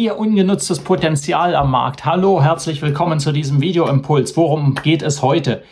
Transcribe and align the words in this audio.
Ihr 0.00 0.18
ungenutztes 0.18 0.78
Potenzial 0.78 1.54
am 1.54 1.72
Markt. 1.72 2.06
Hallo, 2.06 2.42
herzlich 2.42 2.80
willkommen 2.80 3.20
zu 3.20 3.32
diesem 3.32 3.60
Videoimpuls. 3.60 4.34
Worum 4.34 4.74
geht 4.74 5.02
es 5.02 5.20
heute? 5.20 5.62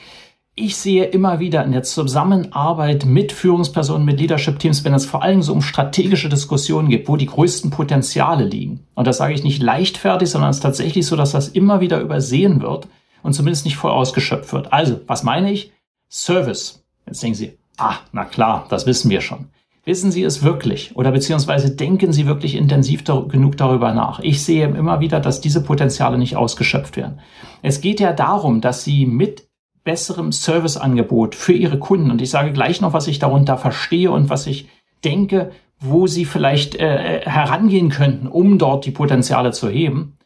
Ich 0.55 0.77
sehe 0.77 1.07
immer 1.07 1.41
wieder 1.41 1.65
in 1.65 1.73
der 1.73 1.83
Zusammenarbeit 1.83 3.07
mit 3.07 3.33
Führungspersonen, 3.33 4.05
mit 4.05 4.21
Leadership-Teams, 4.21 4.85
wenn 4.85 4.93
es 4.93 5.07
vor 5.07 5.23
allem 5.23 5.41
so 5.41 5.55
um 5.55 5.62
strategische 5.62 6.29
Diskussionen 6.29 6.91
geht, 6.91 7.09
wo 7.09 7.16
die 7.16 7.25
größten 7.25 7.71
Potenziale 7.71 8.45
liegen. 8.45 8.87
Und 8.95 9.07
das 9.07 9.16
sage 9.16 9.33
ich 9.33 9.45
nicht 9.45 9.62
leichtfertig, 9.62 10.29
sondern 10.29 10.51
es 10.51 10.59
ist 10.59 10.63
tatsächlich 10.63 11.07
so, 11.07 11.16
dass 11.16 11.33
das 11.33 11.49
immer 11.49 11.80
wieder 11.80 11.99
übersehen 11.99 12.60
wird 12.60 12.87
und 13.23 13.33
zumindest 13.33 13.65
nicht 13.65 13.79
voll 13.79 13.93
ausgeschöpft 13.93 14.52
wird. 14.52 14.74
Also, 14.74 15.01
was 15.07 15.23
meine 15.23 15.51
ich? 15.51 15.73
Service. 16.10 16.85
Jetzt 17.07 17.23
denken 17.23 17.35
Sie, 17.35 17.59
ah, 17.79 17.95
na 18.13 18.27
klar, 18.27 18.66
das 18.69 18.85
wissen 18.85 19.09
wir 19.09 19.23
schon. 19.23 19.47
Wissen 19.88 20.12
Sie 20.12 20.23
es 20.23 20.42
wirklich 20.42 20.95
oder 20.97 21.12
beziehungsweise 21.12 21.74
denken 21.74 22.12
Sie 22.12 22.27
wirklich 22.27 22.56
intensiv 22.56 23.05
da 23.05 23.20
genug 23.20 23.56
darüber 23.56 23.95
nach? 23.95 24.20
Ich 24.20 24.45
sehe 24.45 24.69
immer 24.69 25.01
wieder, 25.01 25.19
dass 25.19 25.41
diese 25.41 25.62
Potenziale 25.62 26.19
nicht 26.19 26.37
ausgeschöpft 26.37 26.98
werden. 26.98 27.20
Es 27.62 27.80
geht 27.80 27.98
ja 27.98 28.13
darum, 28.13 28.60
dass 28.60 28.85
Sie 28.85 29.07
mit 29.07 29.48
besserem 29.85 30.30
Serviceangebot 30.30 31.35
für 31.35 31.54
Ihre 31.54 31.79
Kunden, 31.79 32.10
und 32.10 32.21
ich 32.21 32.29
sage 32.29 32.52
gleich 32.52 32.82
noch, 32.82 32.93
was 32.93 33.09
ich 33.09 33.18
darunter 33.18 33.57
verstehe 33.57 34.10
und 34.10 34.29
was 34.29 34.46
ich 34.46 34.68
denke, 35.04 35.52
wo 35.80 36.07
Sie 36.07 36.26
vielleicht 36.26 36.74
äh, 36.74 37.23
herangehen 37.24 37.88
könnten, 37.88 38.26
um 38.26 38.59
dort 38.59 38.85
die 38.85 38.91
Potenziale 38.91 39.52
zu 39.52 39.70
heben, 39.70 40.18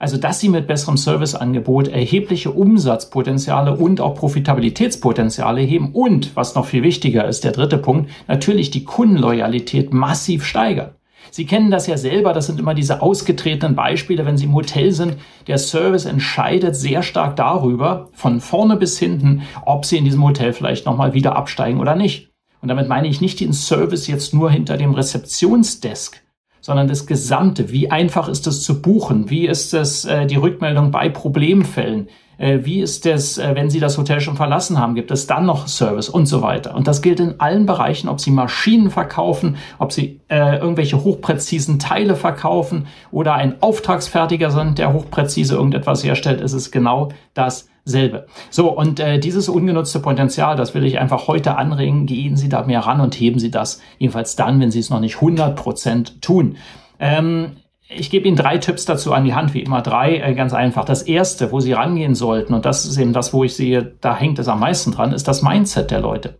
also, 0.00 0.16
dass 0.16 0.38
sie 0.38 0.48
mit 0.48 0.68
besserem 0.68 0.96
Serviceangebot 0.96 1.88
erhebliche 1.88 2.52
Umsatzpotenziale 2.52 3.76
und 3.76 4.00
auch 4.00 4.14
Profitabilitätspotenziale 4.14 5.60
heben 5.60 5.90
und, 5.92 6.36
was 6.36 6.54
noch 6.54 6.66
viel 6.66 6.84
wichtiger 6.84 7.26
ist, 7.26 7.42
der 7.42 7.50
dritte 7.50 7.78
Punkt, 7.78 8.08
natürlich 8.28 8.70
die 8.70 8.84
Kundenloyalität 8.84 9.92
massiv 9.92 10.44
steigern. 10.44 10.90
Sie 11.30 11.46
kennen 11.46 11.70
das 11.70 11.86
ja 11.86 11.96
selber, 11.98 12.32
das 12.32 12.46
sind 12.46 12.60
immer 12.60 12.74
diese 12.74 13.02
ausgetretenen 13.02 13.74
Beispiele, 13.74 14.24
wenn 14.24 14.38
Sie 14.38 14.44
im 14.44 14.54
Hotel 14.54 14.92
sind. 14.92 15.16
Der 15.46 15.58
Service 15.58 16.04
entscheidet 16.04 16.76
sehr 16.76 17.02
stark 17.02 17.36
darüber, 17.36 18.08
von 18.12 18.40
vorne 18.40 18.76
bis 18.76 18.98
hinten, 18.98 19.42
ob 19.66 19.84
Sie 19.84 19.98
in 19.98 20.04
diesem 20.04 20.24
Hotel 20.24 20.52
vielleicht 20.52 20.86
nochmal 20.86 21.12
wieder 21.12 21.36
absteigen 21.36 21.80
oder 21.80 21.96
nicht. 21.96 22.30
Und 22.62 22.68
damit 22.68 22.88
meine 22.88 23.08
ich 23.08 23.20
nicht 23.20 23.40
den 23.40 23.52
Service 23.52 24.06
jetzt 24.06 24.32
nur 24.32 24.50
hinter 24.50 24.76
dem 24.76 24.94
Rezeptionsdesk, 24.94 26.22
sondern 26.60 26.88
das 26.88 27.06
Gesamte. 27.06 27.70
Wie 27.70 27.90
einfach 27.90 28.28
ist 28.28 28.46
es 28.46 28.62
zu 28.62 28.82
buchen? 28.82 29.30
Wie 29.30 29.46
ist 29.46 29.74
es 29.74 30.04
äh, 30.04 30.26
die 30.26 30.36
Rückmeldung 30.36 30.90
bei 30.90 31.08
Problemfällen? 31.08 32.08
Äh, 32.38 32.60
wie 32.62 32.80
ist 32.80 33.04
es, 33.04 33.36
äh, 33.36 33.54
wenn 33.54 33.68
Sie 33.68 33.80
das 33.80 33.98
Hotel 33.98 34.20
schon 34.20 34.36
verlassen 34.36 34.78
haben? 34.78 34.94
Gibt 34.94 35.10
es 35.10 35.26
dann 35.26 35.44
noch 35.44 35.66
Service 35.66 36.08
und 36.08 36.26
so 36.26 36.40
weiter? 36.40 36.74
Und 36.74 36.86
das 36.86 37.02
gilt 37.02 37.20
in 37.20 37.40
allen 37.40 37.66
Bereichen, 37.66 38.08
ob 38.08 38.20
Sie 38.20 38.30
Maschinen 38.30 38.90
verkaufen, 38.90 39.56
ob 39.78 39.92
Sie 39.92 40.20
äh, 40.28 40.58
irgendwelche 40.58 41.02
hochpräzisen 41.02 41.78
Teile 41.78 42.14
verkaufen 42.14 42.86
oder 43.10 43.34
ein 43.34 43.60
Auftragsfertiger 43.60 44.50
sind, 44.50 44.78
der 44.78 44.92
hochpräzise 44.92 45.56
irgendetwas 45.56 46.04
herstellt, 46.04 46.40
ist 46.40 46.52
es 46.52 46.70
genau 46.70 47.08
das 47.34 47.68
selbe. 47.88 48.26
So, 48.50 48.70
und 48.70 49.00
äh, 49.00 49.18
dieses 49.18 49.48
ungenutzte 49.48 50.00
Potenzial, 50.00 50.56
das 50.56 50.74
will 50.74 50.84
ich 50.84 50.98
einfach 50.98 51.26
heute 51.28 51.56
anregen. 51.56 52.06
Gehen 52.06 52.36
Sie 52.36 52.48
da 52.48 52.62
mehr 52.62 52.80
ran 52.80 53.00
und 53.00 53.14
heben 53.14 53.38
Sie 53.38 53.50
das, 53.50 53.80
jedenfalls 53.98 54.36
dann, 54.36 54.60
wenn 54.60 54.70
Sie 54.70 54.80
es 54.80 54.90
noch 54.90 55.00
nicht 55.00 55.16
100 55.16 55.56
Prozent 55.56 56.22
tun. 56.22 56.56
Ähm, 57.00 57.56
ich 57.88 58.10
gebe 58.10 58.28
Ihnen 58.28 58.36
drei 58.36 58.58
Tipps 58.58 58.84
dazu 58.84 59.12
an 59.12 59.24
die 59.24 59.34
Hand, 59.34 59.54
wie 59.54 59.62
immer 59.62 59.82
drei, 59.82 60.18
äh, 60.18 60.34
ganz 60.34 60.52
einfach. 60.52 60.84
Das 60.84 61.02
erste, 61.02 61.52
wo 61.52 61.60
Sie 61.60 61.72
rangehen 61.72 62.14
sollten, 62.14 62.54
und 62.54 62.66
das 62.66 62.84
ist 62.84 62.98
eben 62.98 63.12
das, 63.12 63.32
wo 63.32 63.44
ich 63.44 63.56
sehe, 63.56 63.96
da 64.00 64.16
hängt 64.16 64.38
es 64.38 64.48
am 64.48 64.60
meisten 64.60 64.92
dran, 64.92 65.12
ist 65.12 65.28
das 65.28 65.42
Mindset 65.42 65.90
der 65.90 66.00
Leute 66.00 66.38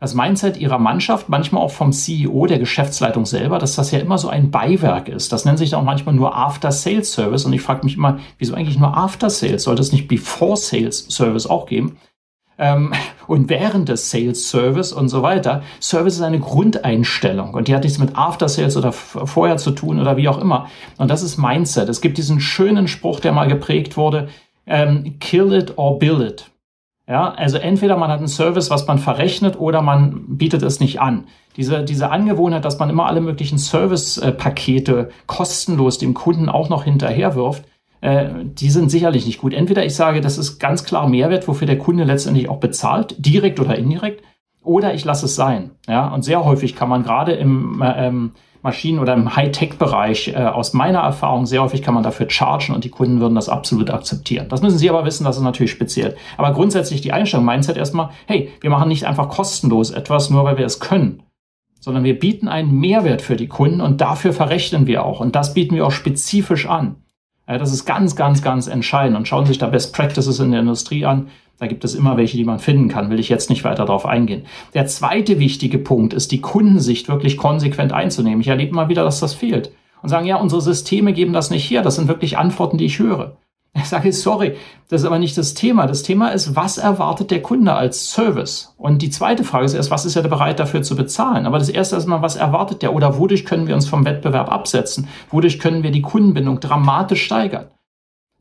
das 0.00 0.14
Mindset 0.14 0.56
ihrer 0.56 0.78
Mannschaft, 0.78 1.28
manchmal 1.28 1.62
auch 1.62 1.70
vom 1.70 1.92
CEO, 1.92 2.46
der 2.46 2.58
Geschäftsleitung 2.58 3.26
selber, 3.26 3.58
dass 3.58 3.76
das 3.76 3.90
ja 3.90 3.98
immer 3.98 4.16
so 4.16 4.30
ein 4.30 4.50
Beiwerk 4.50 5.08
ist. 5.08 5.30
Das 5.30 5.44
nennt 5.44 5.58
sich 5.58 5.74
auch 5.74 5.82
manchmal 5.82 6.14
nur 6.14 6.34
After 6.34 6.72
Sales 6.72 7.12
Service. 7.12 7.44
Und 7.44 7.52
ich 7.52 7.60
frage 7.60 7.84
mich 7.84 7.96
immer, 7.96 8.18
wieso 8.38 8.54
eigentlich 8.54 8.78
nur 8.78 8.96
After 8.96 9.28
Sales? 9.28 9.64
Sollte 9.64 9.82
es 9.82 9.92
nicht 9.92 10.08
Before 10.08 10.56
Sales 10.56 11.06
Service 11.10 11.46
auch 11.46 11.66
geben? 11.66 11.98
Ähm, 12.56 12.92
und 13.26 13.50
während 13.50 13.90
des 13.90 14.10
Sales 14.10 14.48
Service 14.48 14.94
und 14.94 15.10
so 15.10 15.22
weiter. 15.22 15.62
Service 15.80 16.16
ist 16.16 16.22
eine 16.22 16.40
Grundeinstellung 16.40 17.52
und 17.52 17.68
die 17.68 17.74
hat 17.74 17.84
nichts 17.84 17.98
mit 17.98 18.16
After 18.16 18.48
Sales 18.48 18.78
oder 18.78 18.92
vorher 18.92 19.58
zu 19.58 19.70
tun 19.70 20.00
oder 20.00 20.16
wie 20.16 20.28
auch 20.28 20.38
immer. 20.38 20.68
Und 20.96 21.10
das 21.10 21.22
ist 21.22 21.36
Mindset. 21.36 21.90
Es 21.90 22.00
gibt 22.00 22.16
diesen 22.16 22.40
schönen 22.40 22.88
Spruch, 22.88 23.20
der 23.20 23.32
mal 23.32 23.48
geprägt 23.48 23.98
wurde, 23.98 24.28
ähm, 24.66 25.18
kill 25.20 25.52
it 25.52 25.76
or 25.76 25.98
bill 25.98 26.22
it. 26.22 26.49
Ja, 27.10 27.32
also 27.32 27.58
entweder 27.58 27.96
man 27.96 28.08
hat 28.08 28.18
einen 28.18 28.28
Service, 28.28 28.70
was 28.70 28.86
man 28.86 29.00
verrechnet, 29.00 29.58
oder 29.58 29.82
man 29.82 30.36
bietet 30.38 30.62
es 30.62 30.78
nicht 30.78 31.00
an. 31.00 31.24
Diese, 31.56 31.82
diese 31.82 32.08
Angewohnheit, 32.10 32.64
dass 32.64 32.78
man 32.78 32.88
immer 32.88 33.06
alle 33.06 33.20
möglichen 33.20 33.58
Service-Pakete 33.58 35.10
kostenlos 35.26 35.98
dem 35.98 36.14
Kunden 36.14 36.48
auch 36.48 36.68
noch 36.68 36.84
hinterherwirft, 36.84 37.64
äh, 38.00 38.28
die 38.44 38.70
sind 38.70 38.92
sicherlich 38.92 39.26
nicht 39.26 39.40
gut. 39.40 39.54
Entweder 39.54 39.84
ich 39.84 39.96
sage, 39.96 40.20
das 40.20 40.38
ist 40.38 40.60
ganz 40.60 40.84
klar 40.84 41.08
Mehrwert, 41.08 41.48
wofür 41.48 41.66
der 41.66 41.78
Kunde 41.78 42.04
letztendlich 42.04 42.48
auch 42.48 42.60
bezahlt, 42.60 43.16
direkt 43.18 43.58
oder 43.58 43.76
indirekt, 43.76 44.22
oder 44.70 44.94
ich 44.94 45.04
lasse 45.04 45.26
es 45.26 45.34
sein. 45.34 45.72
Ja, 45.88 46.14
und 46.14 46.22
sehr 46.22 46.44
häufig 46.44 46.76
kann 46.76 46.88
man 46.88 47.02
gerade 47.02 47.32
im 47.32 47.82
ähm, 47.84 48.30
Maschinen- 48.62 49.00
oder 49.00 49.14
im 49.14 49.34
Hightech-Bereich 49.34 50.28
äh, 50.28 50.36
aus 50.36 50.74
meiner 50.74 51.00
Erfahrung 51.00 51.44
sehr 51.44 51.60
häufig 51.60 51.82
kann 51.82 51.94
man 51.94 52.04
dafür 52.04 52.30
chargen 52.30 52.72
und 52.72 52.84
die 52.84 52.88
Kunden 52.90 53.20
würden 53.20 53.34
das 53.34 53.48
absolut 53.48 53.90
akzeptieren. 53.90 54.46
Das 54.48 54.62
müssen 54.62 54.78
Sie 54.78 54.88
aber 54.88 55.04
wissen, 55.04 55.24
das 55.24 55.38
ist 55.38 55.42
natürlich 55.42 55.72
speziell. 55.72 56.16
Aber 56.36 56.52
grundsätzlich 56.52 57.00
die 57.00 57.12
Einstellung, 57.12 57.46
Mindset 57.46 57.76
erstmal, 57.76 58.10
hey, 58.26 58.52
wir 58.60 58.70
machen 58.70 58.88
nicht 58.88 59.06
einfach 59.06 59.28
kostenlos 59.28 59.90
etwas, 59.90 60.30
nur 60.30 60.44
weil 60.44 60.56
wir 60.56 60.66
es 60.66 60.78
können, 60.78 61.24
sondern 61.80 62.04
wir 62.04 62.16
bieten 62.16 62.46
einen 62.46 62.78
Mehrwert 62.78 63.22
für 63.22 63.34
die 63.34 63.48
Kunden 63.48 63.80
und 63.80 64.00
dafür 64.00 64.32
verrechnen 64.32 64.86
wir 64.86 65.04
auch. 65.04 65.18
Und 65.18 65.34
das 65.34 65.52
bieten 65.52 65.74
wir 65.74 65.84
auch 65.84 65.90
spezifisch 65.90 66.66
an. 66.66 66.94
Ja, 67.48 67.58
das 67.58 67.72
ist 67.72 67.86
ganz, 67.86 68.14
ganz, 68.14 68.40
ganz 68.40 68.68
entscheidend. 68.68 69.16
Und 69.16 69.26
schauen 69.26 69.46
Sie 69.46 69.48
sich 69.48 69.58
da 69.58 69.66
Best 69.66 69.92
Practices 69.96 70.38
in 70.38 70.52
der 70.52 70.60
Industrie 70.60 71.04
an. 71.04 71.26
Da 71.60 71.66
gibt 71.66 71.84
es 71.84 71.94
immer 71.94 72.16
welche, 72.16 72.38
die 72.38 72.44
man 72.46 72.58
finden 72.58 72.88
kann, 72.88 73.10
will 73.10 73.20
ich 73.20 73.28
jetzt 73.28 73.50
nicht 73.50 73.64
weiter 73.64 73.84
darauf 73.84 74.06
eingehen. 74.06 74.46
Der 74.72 74.86
zweite 74.86 75.38
wichtige 75.38 75.76
Punkt 75.76 76.14
ist, 76.14 76.32
die 76.32 76.40
Kundensicht 76.40 77.10
wirklich 77.10 77.36
konsequent 77.36 77.92
einzunehmen. 77.92 78.40
Ich 78.40 78.48
erlebe 78.48 78.74
mal 78.74 78.88
wieder, 78.88 79.04
dass 79.04 79.20
das 79.20 79.34
fehlt. 79.34 79.70
Und 80.00 80.08
sagen, 80.08 80.26
ja, 80.26 80.36
unsere 80.36 80.62
Systeme 80.62 81.12
geben 81.12 81.34
das 81.34 81.50
nicht 81.50 81.70
her. 81.70 81.82
Das 81.82 81.96
sind 81.96 82.08
wirklich 82.08 82.38
Antworten, 82.38 82.78
die 82.78 82.86
ich 82.86 82.98
höre. 82.98 83.36
Ich 83.74 83.84
sage, 83.84 84.10
sorry, 84.14 84.56
das 84.88 85.02
ist 85.02 85.06
aber 85.06 85.18
nicht 85.18 85.36
das 85.36 85.52
Thema. 85.52 85.86
Das 85.86 86.02
Thema 86.02 86.28
ist, 86.28 86.56
was 86.56 86.78
erwartet 86.78 87.30
der 87.30 87.42
Kunde 87.42 87.74
als 87.74 88.10
Service? 88.10 88.74
Und 88.78 89.02
die 89.02 89.10
zweite 89.10 89.44
Frage 89.44 89.66
ist 89.66 89.74
erst, 89.74 89.90
was 89.90 90.06
ist 90.06 90.16
er 90.16 90.22
bereit 90.22 90.58
dafür 90.58 90.82
zu 90.82 90.96
bezahlen? 90.96 91.44
Aber 91.44 91.58
das 91.58 91.68
erste 91.68 91.94
ist 91.94 92.06
mal, 92.06 92.22
was 92.22 92.36
erwartet 92.36 92.80
der? 92.80 92.94
Oder 92.94 93.18
wodurch 93.18 93.44
können 93.44 93.68
wir 93.68 93.74
uns 93.74 93.86
vom 93.86 94.06
Wettbewerb 94.06 94.50
absetzen? 94.50 95.08
Wodurch 95.30 95.58
können 95.58 95.82
wir 95.82 95.90
die 95.90 96.02
Kundenbindung 96.02 96.58
dramatisch 96.58 97.22
steigern? 97.22 97.66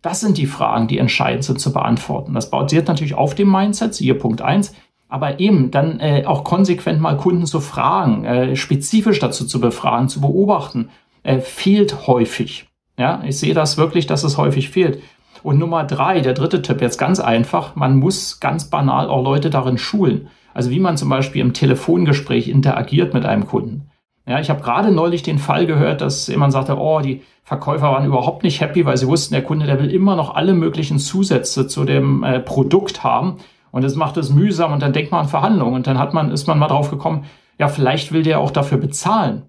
Das 0.02 0.22
sind 0.22 0.38
die 0.38 0.46
Fragen, 0.46 0.88
die 0.88 0.98
entscheidend 0.98 1.44
sind 1.44 1.60
zu 1.60 1.74
beantworten. 1.74 2.34
Das 2.34 2.50
basiert 2.50 2.88
natürlich 2.88 3.16
auf 3.16 3.36
dem 3.36 3.52
Mindset, 3.52 3.94
siehe 3.94 4.16
Punkt 4.16 4.42
eins, 4.42 4.74
aber 5.10 5.40
eben 5.40 5.72
dann 5.72 6.00
äh, 6.00 6.24
auch 6.26 6.44
konsequent 6.44 7.02
mal 7.02 7.18
Kunden 7.18 7.46
zu 7.46 7.60
fragen, 7.60 8.24
äh, 8.24 8.56
spezifisch 8.56 9.20
dazu 9.20 9.46
zu 9.46 9.60
befragen, 9.60 10.08
zu 10.08 10.22
beobachten, 10.22 10.90
äh, 11.24 11.40
fehlt 11.40 12.08
häufig. 12.08 12.68
Ja, 12.98 13.22
ich 13.26 13.40
sehe 13.40 13.54
das 13.54 13.78
wirklich, 13.78 14.08
dass 14.08 14.24
es 14.24 14.38
häufig 14.38 14.70
fehlt. 14.70 15.02
Und 15.42 15.58
Nummer 15.58 15.84
drei, 15.84 16.20
der 16.20 16.34
dritte 16.34 16.62
Tipp, 16.62 16.82
jetzt 16.82 16.98
ganz 16.98 17.20
einfach, 17.20 17.76
man 17.76 17.98
muss 17.98 18.40
ganz 18.40 18.70
banal 18.70 19.08
auch 19.08 19.24
Leute 19.24 19.50
darin 19.50 19.78
schulen. 19.78 20.28
Also 20.54 20.70
wie 20.70 20.80
man 20.80 20.98
zum 20.98 21.10
Beispiel 21.10 21.42
im 21.42 21.54
Telefongespräch 21.54 22.50
interagiert 22.50 23.14
mit 23.14 23.26
einem 23.26 23.48
Kunden. 23.48 23.89
Ja, 24.30 24.40
ich 24.40 24.52
habe 24.52 24.62
gerade 24.62 24.92
neulich 24.92 25.24
den 25.24 25.40
Fall 25.40 25.66
gehört, 25.66 26.02
dass 26.02 26.28
jemand 26.28 26.54
sagte, 26.54 26.78
oh, 26.78 27.00
die 27.00 27.24
Verkäufer 27.44 27.92
waren 27.92 28.06
überhaupt 28.06 28.44
nicht 28.44 28.62
happy, 28.62 28.86
weil 28.86 28.96
sie 28.96 29.08
wussten, 29.08 29.34
der 29.34 29.44
Kunde, 29.44 29.66
der 29.66 29.80
will 29.80 29.90
immer 29.90 30.16
noch 30.16 30.36
alle 30.36 30.54
möglichen 30.54 31.00
Zusätze 31.00 31.66
zu 31.66 31.84
dem 31.84 32.24
äh, 32.24 32.40
Produkt 32.40 33.04
haben. 33.04 33.38
Und 33.72 33.84
das 33.84 33.96
macht 33.96 34.18
es 34.18 34.30
mühsam 34.30 34.72
und 34.72 34.84
dann 34.84 34.94
denkt 34.94 35.12
man 35.12 35.22
an 35.22 35.28
Verhandlungen 35.28 35.74
und 35.74 35.88
dann 35.88 35.98
hat 35.98 36.14
man, 36.14 36.30
ist 36.30 36.46
man 36.46 36.60
mal 36.60 36.68
drauf 36.68 36.92
gekommen, 36.92 37.26
ja, 37.58 37.70
vielleicht 37.70 38.12
will 38.12 38.22
der 38.22 38.40
auch 38.40 38.52
dafür 38.52 38.78
bezahlen. 38.78 39.48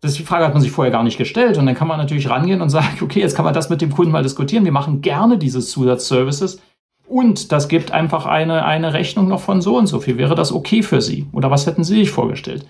Das 0.00 0.10
ist 0.10 0.18
die 0.18 0.24
Frage 0.24 0.44
hat 0.44 0.54
man 0.54 0.62
sich 0.62 0.72
vorher 0.72 0.90
gar 0.90 1.04
nicht 1.04 1.18
gestellt. 1.18 1.56
Und 1.56 1.66
dann 1.66 1.76
kann 1.76 1.86
man 1.86 1.98
natürlich 1.98 2.28
rangehen 2.28 2.62
und 2.62 2.70
sagen, 2.70 2.88
okay, 3.02 3.20
jetzt 3.20 3.36
kann 3.36 3.44
man 3.44 3.54
das 3.54 3.70
mit 3.70 3.80
dem 3.80 3.92
Kunden 3.92 4.10
mal 4.10 4.24
diskutieren. 4.24 4.64
Wir 4.64 4.72
machen 4.72 5.02
gerne 5.02 5.38
diese 5.38 5.60
Zusatzservices. 5.60 6.60
Und 7.06 7.52
das 7.52 7.68
gibt 7.68 7.92
einfach 7.92 8.26
eine, 8.26 8.64
eine 8.64 8.92
Rechnung 8.92 9.28
noch 9.28 9.40
von 9.40 9.60
so 9.60 9.76
und 9.76 9.86
so 9.86 10.00
viel. 10.00 10.18
Wäre 10.18 10.34
das 10.34 10.52
okay 10.52 10.82
für 10.82 11.00
Sie? 11.00 11.28
Oder 11.30 11.52
was 11.52 11.66
hätten 11.66 11.84
Sie 11.84 11.94
sich 11.94 12.10
vorgestellt? 12.10 12.66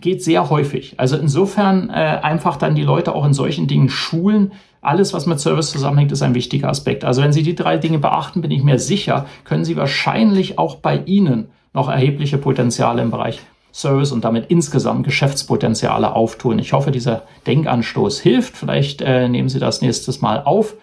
Geht 0.00 0.22
sehr 0.22 0.50
häufig. 0.50 0.94
Also 0.98 1.16
insofern 1.16 1.90
äh, 1.90 1.92
einfach 1.92 2.56
dann 2.56 2.74
die 2.74 2.82
Leute 2.82 3.14
auch 3.14 3.24
in 3.24 3.34
solchen 3.34 3.66
Dingen 3.66 3.88
schulen. 3.88 4.52
Alles, 4.80 5.12
was 5.12 5.26
mit 5.26 5.38
Service 5.38 5.70
zusammenhängt, 5.70 6.12
ist 6.12 6.22
ein 6.22 6.34
wichtiger 6.34 6.68
Aspekt. 6.68 7.04
Also 7.04 7.22
wenn 7.22 7.32
Sie 7.32 7.42
die 7.42 7.54
drei 7.54 7.76
Dinge 7.76 7.98
beachten, 7.98 8.40
bin 8.40 8.50
ich 8.50 8.64
mir 8.64 8.78
sicher, 8.78 9.26
können 9.44 9.64
Sie 9.64 9.76
wahrscheinlich 9.76 10.58
auch 10.58 10.76
bei 10.76 11.02
Ihnen 11.04 11.48
noch 11.72 11.88
erhebliche 11.88 12.38
Potenziale 12.38 13.02
im 13.02 13.10
Bereich 13.10 13.40
Service 13.72 14.12
und 14.12 14.24
damit 14.24 14.50
insgesamt 14.50 15.04
Geschäftspotenziale 15.04 16.14
auftun. 16.14 16.58
Ich 16.58 16.72
hoffe, 16.72 16.90
dieser 16.90 17.22
Denkanstoß 17.46 18.20
hilft. 18.20 18.56
Vielleicht 18.56 19.00
äh, 19.00 19.28
nehmen 19.28 19.48
Sie 19.48 19.58
das 19.58 19.80
nächstes 19.80 20.20
Mal 20.20 20.42
auf 20.44 20.74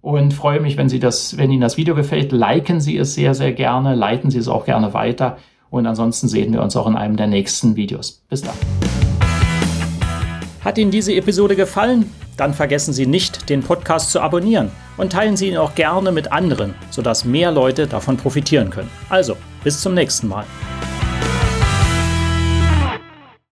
und 0.00 0.34
freue 0.34 0.60
mich, 0.60 0.76
wenn 0.76 0.88
Sie 0.88 0.98
das, 0.98 1.38
wenn 1.38 1.52
Ihnen 1.52 1.60
das 1.60 1.76
Video 1.76 1.94
gefällt, 1.94 2.32
liken 2.32 2.80
Sie 2.80 2.96
es 2.96 3.14
sehr, 3.14 3.34
sehr 3.34 3.52
gerne, 3.52 3.94
leiten 3.94 4.30
Sie 4.30 4.38
es 4.38 4.48
auch 4.48 4.64
gerne 4.64 4.92
weiter. 4.92 5.38
Und 5.72 5.86
ansonsten 5.86 6.28
sehen 6.28 6.52
wir 6.52 6.62
uns 6.62 6.76
auch 6.76 6.86
in 6.86 6.96
einem 6.96 7.16
der 7.16 7.26
nächsten 7.26 7.76
Videos. 7.76 8.22
Bis 8.28 8.42
dann. 8.42 8.54
Hat 10.60 10.76
Ihnen 10.76 10.90
diese 10.90 11.14
Episode 11.14 11.56
gefallen? 11.56 12.12
Dann 12.36 12.52
vergessen 12.52 12.92
Sie 12.92 13.06
nicht, 13.06 13.48
den 13.48 13.62
Podcast 13.62 14.10
zu 14.10 14.20
abonnieren 14.20 14.70
und 14.98 15.12
teilen 15.12 15.36
Sie 15.36 15.48
ihn 15.48 15.56
auch 15.56 15.74
gerne 15.74 16.12
mit 16.12 16.30
anderen, 16.30 16.74
sodass 16.90 17.24
mehr 17.24 17.50
Leute 17.50 17.86
davon 17.86 18.18
profitieren 18.18 18.68
können. 18.68 18.90
Also, 19.08 19.36
bis 19.64 19.80
zum 19.80 19.94
nächsten 19.94 20.28
Mal. 20.28 20.44